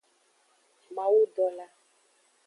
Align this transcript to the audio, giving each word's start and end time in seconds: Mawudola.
Mawudola. 0.95 1.65